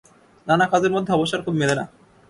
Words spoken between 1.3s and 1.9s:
খুব মেলে না।